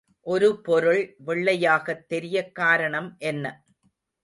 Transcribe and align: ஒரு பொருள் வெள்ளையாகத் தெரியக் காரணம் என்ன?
ஒரு 0.25 0.61
பொருள் 0.61 1.15
வெள்ளையாகத் 1.25 2.05
தெரியக் 2.07 2.55
காரணம் 2.55 3.15
என்ன? 3.19 3.63